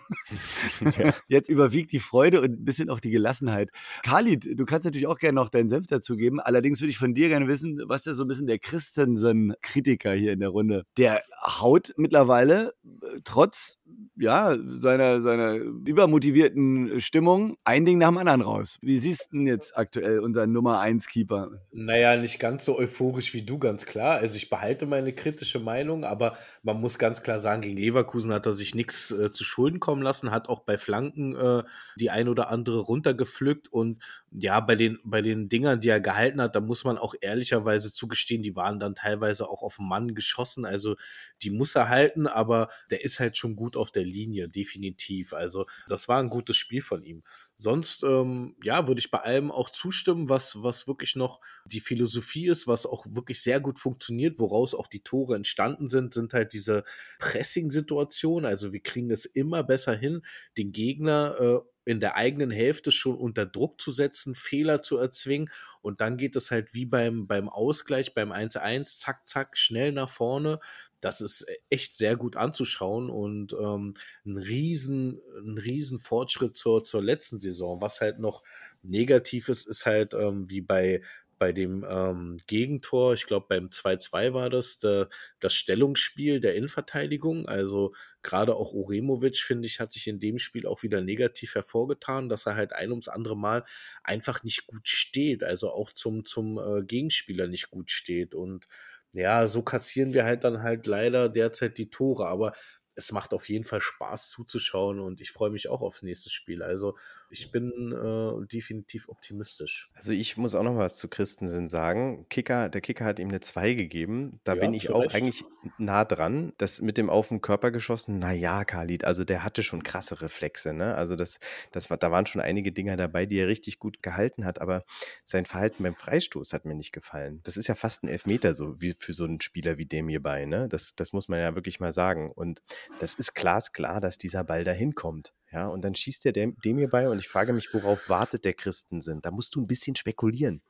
[1.29, 3.71] Jetzt überwiegt die Freude und ein bisschen auch die Gelassenheit.
[4.03, 6.41] Khalid, du kannst natürlich auch gerne noch deinen Senf dazugeben.
[6.41, 10.33] Allerdings würde ich von dir gerne wissen, was ist so ein bisschen der Christensen-Kritiker hier
[10.33, 10.85] in der Runde?
[10.97, 13.77] Der haut mittlerweile äh, trotz
[14.17, 18.79] ja, seiner, seiner übermotivierten Stimmung ein Ding nach dem anderen raus.
[18.81, 21.51] Wie siehst du denn jetzt aktuell unseren Nummer 1 Keeper?
[21.73, 24.19] Naja, nicht ganz so euphorisch wie du, ganz klar.
[24.19, 28.47] Also ich behalte meine kritische Meinung, aber man muss ganz klar sagen, gegen Leverkusen hat
[28.47, 31.65] er sich nichts äh, zu Schulden kommen lassen, hat auch bei Flanken äh,
[31.97, 34.03] die ein oder andere runtergepflückt und
[34.37, 37.93] ja, bei den, bei den Dingern, die er gehalten hat, da muss man auch ehrlicherweise
[37.93, 40.65] zugestehen, die waren dann teilweise auch auf den Mann geschossen.
[40.65, 40.97] Also
[41.43, 45.33] die muss er halten, aber der ist halt schon gut auf der Linie, definitiv.
[45.33, 47.23] Also das war ein gutes Spiel von ihm.
[47.57, 52.49] Sonst, ähm, ja, würde ich bei allem auch zustimmen, was, was wirklich noch die Philosophie
[52.49, 56.53] ist, was auch wirklich sehr gut funktioniert, woraus auch die Tore entstanden sind, sind halt
[56.53, 56.85] diese
[57.21, 58.45] Pressing-Situationen.
[58.45, 60.23] Also wir kriegen es immer besser hin,
[60.59, 65.51] den Gegner äh, in der eigenen Hälfte schon unter Druck zu setzen, Fehler zu erzwingen
[65.83, 70.09] und dann geht es halt wie beim, beim Ausgleich, beim 1-1, zack, zack, schnell nach
[70.09, 70.61] vorne.
[71.05, 76.85] Das ist e, echt sehr gut anzuschauen und ähm, ein, riesen, ein riesen Fortschritt zur,
[76.85, 77.81] zur letzten Saison.
[77.81, 78.43] Was halt noch
[78.83, 81.03] negativ ist, ist halt ähm, wie bei
[81.39, 85.09] bei dem ähm, Gegentor, ich glaube beim 2-2 war das, der,
[85.41, 87.47] das Stellungsspiel der Innenverteidigung.
[87.47, 92.29] Also gerade auch Uremovic, finde ich, hat sich in dem Spiel auch wieder negativ hervorgetan,
[92.29, 93.65] dass er halt ein ums andere Mal
[94.03, 98.35] einfach nicht gut steht, also auch zum, zum äh, Gegenspieler nicht gut steht.
[98.35, 98.67] Und
[99.15, 102.27] ja, so kassieren wir halt dann halt leider derzeit die Tore.
[102.27, 102.53] Aber
[102.97, 106.63] es macht auf jeden Fall Spaß zuzuschauen und ich freue mich auch aufs nächste Spiel.
[106.63, 106.97] Also
[107.35, 109.91] ich bin äh, definitiv optimistisch.
[109.95, 112.27] Also ich muss auch noch was zu Christensen sagen.
[112.31, 114.39] Kicker, der Kicker hat ihm eine 2 gegeben.
[114.45, 115.17] Da ja, bin ich auch Recht.
[115.17, 115.45] eigentlich
[115.77, 116.53] nah dran.
[116.59, 120.73] Das mit dem auf den Körper geschossen, naja, Khalid, also der hatte schon krasse Reflexe.
[120.73, 120.95] Ne?
[120.95, 121.41] Also das,
[121.73, 124.85] das war, da waren schon einige Dinger dabei, die er richtig gut gehalten hat, aber
[125.25, 127.41] sein Verhalten beim Freistoß hat mir nicht gefallen.
[127.43, 130.45] Das ist ja fast ein Elfmeter so wie für so einen Spieler wie dem hierbei.
[130.45, 130.69] Ne?
[130.69, 132.31] Das, das muss man ja wirklich mal sagen.
[132.31, 132.63] Und
[133.01, 135.35] das ist glasklar, dass dieser Ball dahin kommt.
[135.55, 138.55] Ja, und dann schießt er dem, dem hierbei und ich frage mich, worauf wartet der
[138.55, 139.23] Christensen?
[139.23, 140.63] Da musst du ein bisschen spekulieren.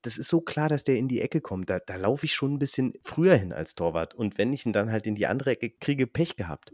[0.00, 1.68] Das ist so klar, dass der in die Ecke kommt.
[1.68, 4.14] Da, da laufe ich schon ein bisschen früher hin als Torwart.
[4.14, 6.72] Und wenn ich ihn dann halt in die andere Ecke kriege, Pech gehabt.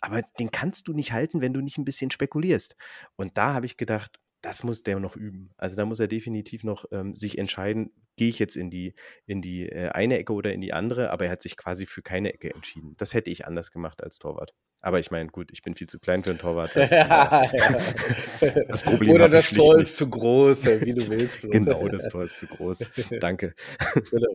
[0.00, 2.76] Aber den kannst du nicht halten, wenn du nicht ein bisschen spekulierst.
[3.16, 5.50] Und da habe ich gedacht, das muss der noch üben.
[5.56, 8.94] Also da muss er definitiv noch ähm, sich entscheiden, gehe ich jetzt in die,
[9.26, 12.02] in die äh, eine Ecke oder in die andere, aber er hat sich quasi für
[12.02, 12.94] keine Ecke entschieden.
[12.98, 14.54] Das hätte ich anders gemacht als Torwart.
[14.82, 16.74] Aber ich meine, gut, ich bin viel zu klein für einen Torwart.
[16.74, 16.90] Also
[18.68, 21.50] das Problem Oder das Tor ist zu groß, wie du willst, Flo.
[21.50, 22.90] Genau, das Tor ist zu groß.
[23.20, 23.54] Danke.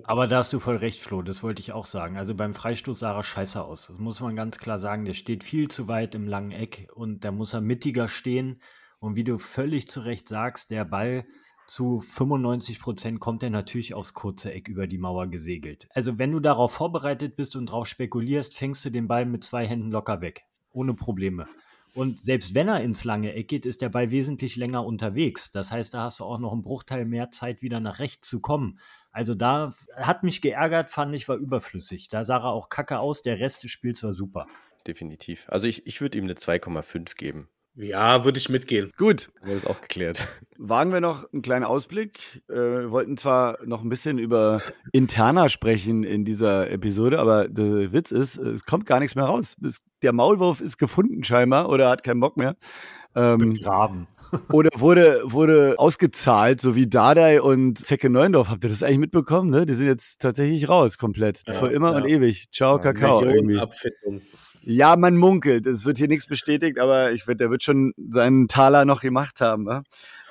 [0.04, 2.18] Aber da hast du voll recht, Flo, das wollte ich auch sagen.
[2.18, 3.88] Also beim Freistoß sah er scheiße aus.
[3.88, 5.06] Das muss man ganz klar sagen.
[5.06, 8.62] Der steht viel zu weit im langen Eck und da muss er mittiger stehen.
[9.00, 11.26] Und wie du völlig zu Recht sagst, der Ball
[11.68, 15.88] zu 95 Prozent kommt er natürlich aufs kurze Eck über die Mauer gesegelt.
[15.92, 19.68] Also wenn du darauf vorbereitet bist und darauf spekulierst, fängst du den Ball mit zwei
[19.68, 20.44] Händen locker weg.
[20.72, 21.48] Ohne Probleme.
[21.96, 25.52] Und selbst wenn er ins lange Eck geht, ist der Ball wesentlich länger unterwegs.
[25.52, 28.42] Das heißt, da hast du auch noch einen Bruchteil mehr Zeit, wieder nach rechts zu
[28.42, 28.80] kommen.
[29.12, 32.10] Also da hat mich geärgert, fand ich, war überflüssig.
[32.10, 34.46] Da sah er auch kacke aus, der Rest des Spiels war super.
[34.86, 35.46] Definitiv.
[35.48, 37.48] Also ich, ich würde ihm eine 2,5 geben.
[37.78, 38.92] Ja, würde ich mitgehen.
[38.98, 39.30] Gut.
[39.40, 40.26] Haben wir das auch geklärt.
[40.58, 42.42] Wagen wir noch einen kleinen Ausblick.
[42.48, 44.62] Äh, wir wollten zwar noch ein bisschen über
[44.94, 49.58] Interna sprechen in dieser Episode, aber der Witz ist, es kommt gar nichts mehr raus.
[50.02, 52.56] Der Maulwurf ist gefunden scheinbar oder hat keinen Bock mehr.
[53.16, 54.08] Ähm, Begraben.
[54.52, 58.50] Oder wurde, wurde ausgezahlt, so wie Dardai und Zecke Neuendorf.
[58.50, 59.52] Habt ihr das eigentlich mitbekommen?
[59.52, 59.66] Ne?
[59.66, 61.44] Die sind jetzt tatsächlich raus, komplett.
[61.46, 61.98] Ja, Für immer ja.
[61.98, 62.48] und ewig.
[62.52, 63.24] Ciao, ja, Kakao.
[63.24, 63.60] Irgendwie.
[63.60, 64.22] Abfindung.
[64.68, 65.68] Ja, man munkelt.
[65.68, 69.40] Es wird hier nichts bestätigt, aber ich werde, der wird schon seinen Taler noch gemacht
[69.40, 69.68] haben.
[69.68, 69.84] Wa?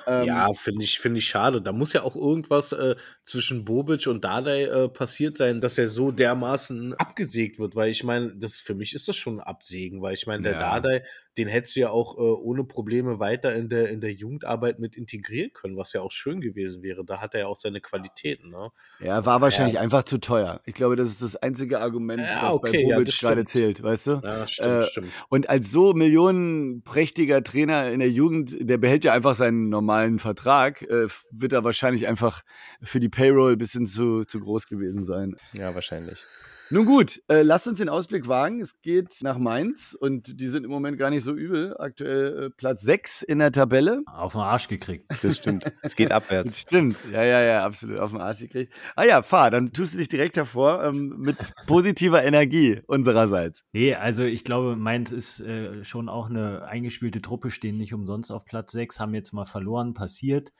[0.06, 1.62] Ähm, ja, finde ich, finde ich schade.
[1.62, 5.88] Da muss ja auch irgendwas äh, zwischen Bobic und Dardai äh, passiert sein, dass er
[5.88, 10.02] so dermaßen abgesägt wird, weil ich meine, das für mich ist das schon ein Absägen,
[10.02, 10.60] weil ich meine, der ja.
[10.60, 11.02] Dardai,
[11.38, 14.96] den hättest du ja auch äh, ohne Probleme weiter in der, in der Jugendarbeit mit
[14.96, 17.04] integrieren können, was ja auch schön gewesen wäre.
[17.04, 18.50] Da hat er ja auch seine Qualitäten.
[18.50, 18.70] Ne?
[19.00, 19.80] Ja, war wahrscheinlich ja.
[19.80, 20.60] einfach zu teuer.
[20.66, 24.06] Ich glaube, das ist das einzige Argument, ja, was okay, bei Bobic gerade zählt, weißt
[24.08, 24.20] du?
[24.22, 25.12] Ja, stimmt, äh, stimmt.
[25.28, 30.82] Und als so millionenprächtiger Trainer in der Jugend, der behält ja einfach seinen normalen Vertrag,
[30.82, 32.42] äh, wird er wahrscheinlich einfach
[32.82, 35.36] für die Payroll ein bisschen zu, zu groß gewesen sein.
[35.52, 36.24] Ja, wahrscheinlich.
[36.70, 38.60] Nun gut, äh, lasst uns den Ausblick wagen.
[38.60, 41.76] Es geht nach Mainz und die sind im Moment gar nicht so übel.
[41.78, 44.02] Aktuell äh, Platz 6 in der Tabelle.
[44.06, 45.04] Auf den Arsch gekriegt.
[45.22, 45.70] Das stimmt.
[45.82, 46.50] es geht abwärts.
[46.50, 46.96] Das stimmt.
[47.12, 47.98] Ja, ja, ja, absolut.
[47.98, 48.72] Auf den Arsch gekriegt.
[48.96, 53.62] Ah ja, fahr, dann tust du dich direkt hervor ähm, mit positiver Energie unsererseits.
[53.72, 58.32] Nee, also ich glaube, Mainz ist äh, schon auch eine eingespielte Truppe, stehen nicht umsonst
[58.32, 60.50] auf Platz 6, haben jetzt mal verloren, passiert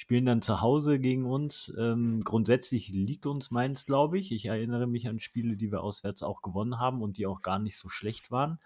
[0.00, 1.70] spielen dann zu Hause gegen uns.
[1.78, 4.32] Ähm, grundsätzlich liegt uns Mainz, glaube ich.
[4.32, 7.58] Ich erinnere mich an Spiele, die wir auswärts auch gewonnen haben und die auch gar
[7.58, 8.58] nicht so schlecht waren.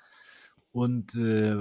[0.70, 1.52] Und äh,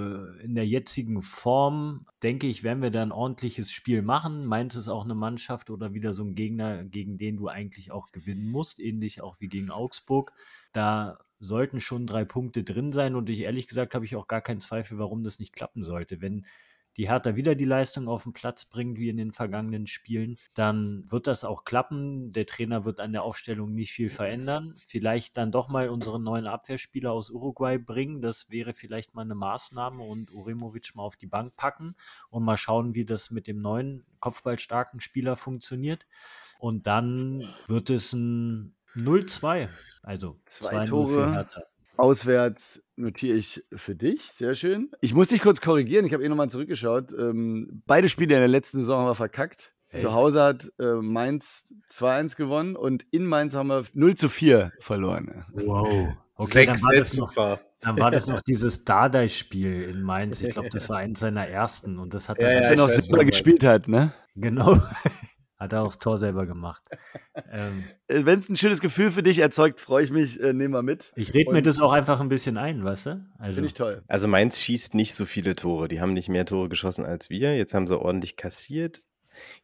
[0.42, 4.46] in der jetzigen Form, denke ich, werden wir da ein ordentliches Spiel machen.
[4.46, 8.12] Mainz ist auch eine Mannschaft oder wieder so ein Gegner, gegen den du eigentlich auch
[8.12, 10.32] gewinnen musst, ähnlich auch wie gegen Augsburg.
[10.72, 14.40] Da sollten schon drei Punkte drin sein und ich ehrlich gesagt habe ich auch gar
[14.40, 16.20] keinen Zweifel, warum das nicht klappen sollte.
[16.20, 16.46] Wenn
[16.96, 21.04] die Hertha wieder die Leistung auf den Platz bringt, wie in den vergangenen Spielen, dann
[21.10, 22.32] wird das auch klappen.
[22.32, 24.74] Der Trainer wird an der Aufstellung nicht viel verändern.
[24.86, 28.22] Vielleicht dann doch mal unseren neuen Abwehrspieler aus Uruguay bringen.
[28.22, 31.96] Das wäre vielleicht mal eine Maßnahme und Uremovic mal auf die Bank packen
[32.30, 36.06] und mal schauen, wie das mit dem neuen kopfballstarken Spieler funktioniert.
[36.58, 39.68] Und dann wird es ein 0-2.
[40.02, 41.62] Also zwei Tore für Hertha.
[41.96, 44.22] Auswärts notiere ich für dich.
[44.22, 44.90] Sehr schön.
[45.00, 46.06] Ich muss dich kurz korrigieren.
[46.06, 47.12] Ich habe eh nochmal zurückgeschaut.
[47.12, 49.72] Ähm, beide Spiele in der letzten Saison haben wir verkackt.
[49.90, 50.02] Echt?
[50.02, 54.72] Zu Hause hat äh, Mainz 2-1 gewonnen und in Mainz haben wir 0 zu 4
[54.80, 55.44] verloren.
[55.52, 56.08] Wow.
[56.36, 60.42] Okay, Sechs dann war, das noch, dann war das noch dieses Dardai-Spiel in Mainz.
[60.42, 63.24] Ich glaube, das war eins seiner ersten und das hat er ja, ja, noch selber
[63.24, 64.12] gespielt hat, ne?
[64.34, 64.76] Genau.
[65.64, 66.82] Hat er auch das Tor selber gemacht.
[67.50, 70.74] ähm, äh, Wenn es ein schönes Gefühl für dich erzeugt, freue ich mich, äh, nehmen
[70.74, 71.10] wir mit.
[71.16, 73.26] Ich rede mir das auch einfach ein bisschen ein, weißt du?
[73.38, 73.54] Also.
[73.54, 74.02] Finde ich toll.
[74.06, 75.88] Also Mainz schießt nicht so viele Tore.
[75.88, 77.56] Die haben nicht mehr Tore geschossen als wir.
[77.56, 79.04] Jetzt haben sie ordentlich kassiert.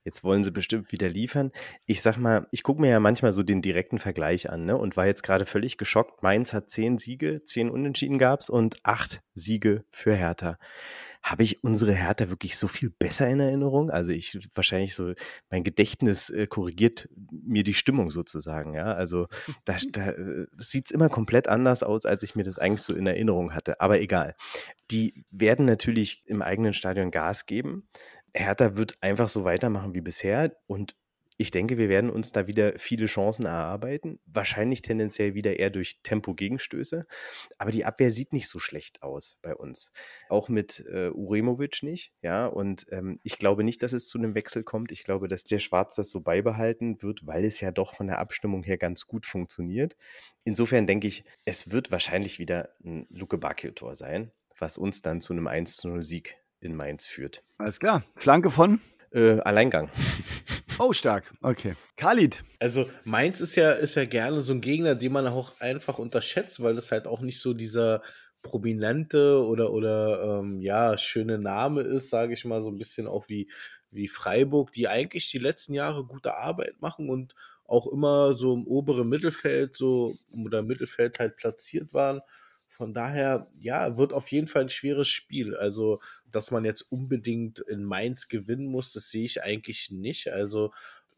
[0.04, 1.52] Jetzt wollen sie bestimmt wieder liefern.
[1.86, 4.76] Ich sag mal, ich gucke mir ja manchmal so den direkten Vergleich an ne?
[4.76, 6.22] und war jetzt gerade völlig geschockt.
[6.22, 10.58] Mainz hat zehn Siege, zehn Unentschieden gab es und acht Siege für Hertha.
[11.22, 13.90] Habe ich unsere Hertha wirklich so viel besser in Erinnerung?
[13.90, 15.12] Also ich wahrscheinlich so,
[15.50, 18.72] mein Gedächtnis äh, korrigiert mir die Stimmung sozusagen.
[18.72, 19.26] Ja, also
[19.66, 22.94] da, da äh, sieht es immer komplett anders aus, als ich mir das eigentlich so
[22.94, 23.80] in Erinnerung hatte.
[23.80, 24.34] Aber egal.
[24.90, 27.86] Die werden natürlich im eigenen Stadion Gas geben.
[28.34, 30.94] Hertha wird einfach so weitermachen wie bisher und
[31.40, 34.20] ich denke, wir werden uns da wieder viele Chancen erarbeiten.
[34.26, 37.06] Wahrscheinlich tendenziell wieder eher durch Tempo-Gegenstöße.
[37.56, 39.90] Aber die Abwehr sieht nicht so schlecht aus bei uns.
[40.28, 42.12] Auch mit äh, Uremovic nicht.
[42.20, 44.92] Ja, und ähm, ich glaube nicht, dass es zu einem Wechsel kommt.
[44.92, 48.18] Ich glaube, dass der Schwarz das so beibehalten wird, weil es ja doch von der
[48.18, 49.96] Abstimmung her ganz gut funktioniert.
[50.44, 55.32] Insofern denke ich, es wird wahrscheinlich wieder ein Luke Bacchio-Tor sein, was uns dann zu
[55.32, 57.42] einem 1-0-Sieg in Mainz führt.
[57.58, 58.02] Alles klar.
[58.16, 58.80] Flanke von?
[59.12, 59.90] Äh, Alleingang.
[60.78, 61.30] Oh, stark.
[61.42, 61.74] Okay.
[61.96, 62.42] Khalid.
[62.58, 66.62] Also Mainz ist ja, ist ja gerne so ein Gegner, den man auch einfach unterschätzt,
[66.62, 68.02] weil das halt auch nicht so dieser
[68.42, 73.28] prominente oder, oder ähm, ja, schöne Name ist, sage ich mal, so ein bisschen auch
[73.28, 73.50] wie,
[73.90, 78.66] wie Freiburg, die eigentlich die letzten Jahre gute Arbeit machen und auch immer so im
[78.66, 82.20] oberen Mittelfeld so oder Mittelfeld halt platziert waren.
[82.68, 85.54] Von daher, ja, wird auf jeden Fall ein schweres Spiel.
[85.54, 86.00] Also,
[86.32, 90.32] dass man jetzt unbedingt in Mainz gewinnen muss, das sehe ich eigentlich nicht.
[90.32, 90.72] Also,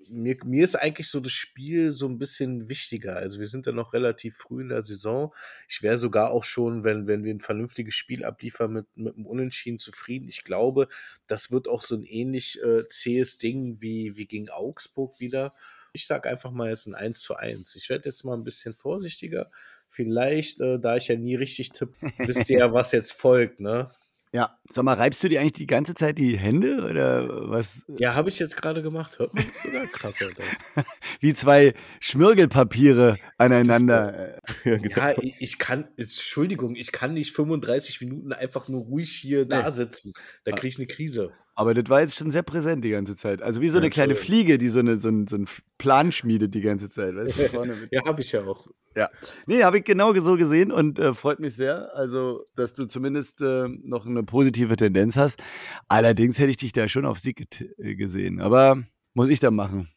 [0.08, 3.16] mir, mir ist eigentlich so das Spiel so ein bisschen wichtiger.
[3.16, 5.32] Also, wir sind ja noch relativ früh in der Saison.
[5.68, 9.26] Ich wäre sogar auch schon, wenn, wenn wir ein vernünftiges Spiel abliefern, mit, mit einem
[9.26, 10.28] Unentschieden zufrieden.
[10.28, 10.88] Ich glaube,
[11.26, 15.54] das wird auch so ein ähnlich äh, zähes Ding wie, wie gegen Augsburg wieder.
[15.92, 17.76] Ich sage einfach mal, ist ein 1 zu 1.
[17.76, 19.50] Ich werde jetzt mal ein bisschen vorsichtiger
[19.92, 23.90] vielleicht, äh, da ich ja nie richtig tippe, wisst ihr ja, was jetzt folgt, ne?
[24.34, 27.84] Ja, sag mal, reibst du dir eigentlich die ganze Zeit die Hände oder was?
[27.98, 29.18] Ja, habe ich jetzt gerade gemacht.
[29.18, 30.42] Hört man das sogar krass, Alter.
[31.20, 34.38] Wie zwei Schmirgelpapiere aneinander.
[34.64, 34.96] ja, genau.
[34.96, 40.14] ja, ich kann, Entschuldigung, ich kann nicht 35 Minuten einfach nur ruhig hier da sitzen.
[40.44, 41.32] Da kriege ich eine Krise.
[41.54, 43.42] Aber das war jetzt schon sehr präsent die ganze Zeit.
[43.42, 46.10] Also wie so eine ja, kleine Fliege, die so, eine, so, ein, so einen Plan
[46.10, 47.14] schmiedet die ganze Zeit.
[47.14, 48.68] Weißt du, ja, habe ich ja auch.
[48.96, 49.10] Ja.
[49.46, 51.94] Nee, habe ich genau so gesehen und äh, freut mich sehr.
[51.94, 55.42] Also, dass du zumindest äh, noch eine positive Tendenz hast.
[55.88, 57.46] Allerdings hätte ich dich da schon auf Sieg
[57.78, 58.40] äh, gesehen.
[58.40, 59.88] Aber muss ich da machen.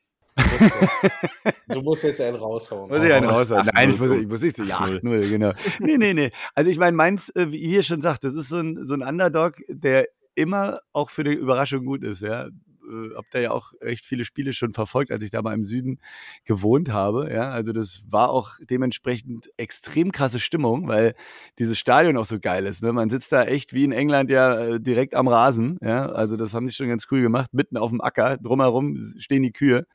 [1.69, 2.89] Du musst jetzt einen raushauen.
[2.89, 3.69] Muss ich einen raushauen?
[3.73, 4.57] Nein, ich muss, ich muss nicht.
[4.59, 5.53] Ja, 8-0, genau.
[5.79, 6.31] Nee, nee, nee.
[6.53, 9.01] Also ich meine, Mainz, äh, wie ihr schon sagt, das ist so ein, so ein
[9.01, 12.21] Underdog, der immer auch für eine Überraschung gut ist.
[12.21, 12.50] Ja,
[12.86, 15.63] äh, habe da ja auch echt viele Spiele schon verfolgt, als ich da mal im
[15.63, 16.00] Süden
[16.45, 17.32] gewohnt habe.
[17.34, 21.15] Ja, also das war auch dementsprechend extrem krasse Stimmung, weil
[21.60, 22.84] dieses Stadion auch so geil ist.
[22.84, 22.93] Ne?
[22.93, 25.78] Man sitzt da echt wie in England ja äh, direkt am Rasen.
[25.82, 27.54] Ja, also das haben die schon ganz cool gemacht.
[27.54, 29.86] Mitten auf dem Acker, drumherum stehen die Kühe.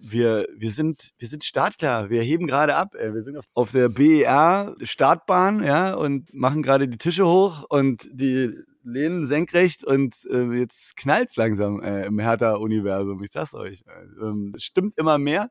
[0.00, 2.10] Wir, wir sind, wir sind startklar.
[2.10, 2.94] Wir heben gerade ab.
[2.94, 8.08] Wir sind auf, auf der BER Startbahn, ja, und machen gerade die Tische hoch und
[8.12, 8.52] die
[8.84, 13.22] lehnen senkrecht und äh, jetzt knallt's langsam äh, im Hertha-Universum.
[13.22, 13.84] Ich sag's euch.
[14.20, 15.50] Ähm, es stimmt immer mehr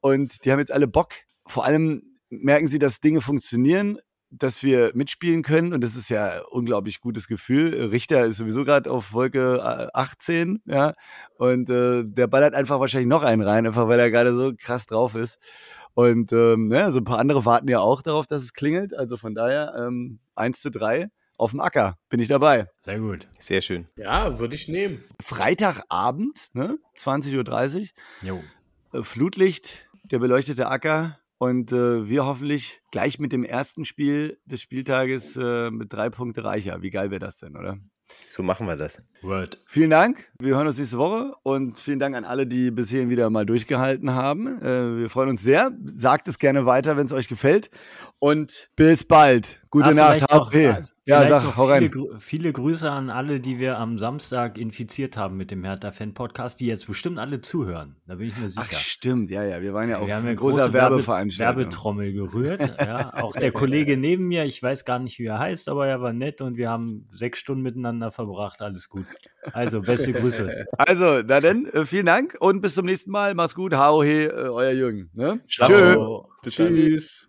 [0.00, 1.14] und die haben jetzt alle Bock.
[1.46, 3.98] Vor allem merken sie, dass Dinge funktionieren,
[4.30, 7.88] dass wir mitspielen können und das ist ja unglaublich gutes Gefühl.
[7.90, 10.94] Richter ist sowieso gerade auf Wolke 18, äh, ja,
[11.36, 14.86] und äh, der ballert einfach wahrscheinlich noch einen rein, einfach weil er gerade so krass
[14.86, 15.38] drauf ist.
[15.94, 18.94] Und ähm, ja, so ein paar andere warten ja auch darauf, dass es klingelt.
[18.94, 21.96] Also von daher ähm, 1 zu 3 auf dem Acker.
[22.08, 22.68] Bin ich dabei.
[22.80, 23.28] Sehr gut.
[23.38, 23.88] Sehr schön.
[23.96, 25.02] Ja, würde ich nehmen.
[25.20, 26.78] Freitagabend, ne?
[26.96, 27.92] 20.30
[28.22, 28.34] Jo.
[28.92, 29.00] Uhr.
[29.00, 31.18] Äh, Flutlicht, der beleuchtete Acker.
[31.38, 36.44] Und äh, wir hoffentlich gleich mit dem ersten Spiel des Spieltages äh, mit drei Punkte
[36.44, 36.82] reicher.
[36.82, 37.78] Wie geil wäre das denn, oder?
[38.26, 39.02] So machen wir das.
[39.22, 39.60] Word.
[39.66, 40.30] Vielen Dank.
[40.38, 43.46] Wir hören uns nächste Woche und vielen Dank an alle, die bis hierhin wieder mal
[43.46, 44.62] durchgehalten haben.
[44.62, 45.72] Äh, wir freuen uns sehr.
[45.84, 47.70] Sagt es gerne weiter, wenn es euch gefällt.
[48.26, 49.60] Und bis bald.
[49.68, 50.20] Gute Ah, Nacht.
[50.20, 50.68] noch- HP.
[50.68, 51.90] ah, Ja, sag, noch hau viele, rein.
[51.90, 56.66] Grü- viele Grüße an alle, die wir am Samstag infiziert haben mit dem Hertha-Fan-Podcast, die
[56.66, 57.96] jetzt bestimmt alle zuhören.
[58.06, 58.64] Da bin ich mir sicher.
[58.64, 59.32] Ach, stimmt.
[59.32, 59.60] Ja, ja.
[59.60, 61.56] Wir waren ja auf wir haben ja eine große großer Werbe Werbeveranstaltung.
[61.58, 62.60] Werbetrommel gerührt.
[62.78, 63.12] Ja.
[63.14, 66.12] Auch der Kollege neben mir, ich weiß gar nicht, wie er heißt, aber er war
[66.12, 68.62] nett und wir haben sechs Stunden miteinander verbracht.
[68.62, 69.06] Alles gut.
[69.52, 70.66] Also, beste Grüße.
[70.78, 73.34] Also, na dann, äh, vielen Dank und bis zum nächsten Mal.
[73.34, 73.74] Macht's gut.
[73.74, 75.10] Hau, he, äh, euer Jürgen.
[75.12, 75.40] Ne?
[75.50, 75.66] Ciao.
[75.68, 76.28] Tschö.
[76.44, 76.68] Bis dann.
[76.68, 77.20] Tschüss.